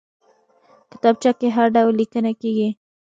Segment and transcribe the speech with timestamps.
[0.91, 2.69] کتابچه کې هر ډول لیکنه کېږي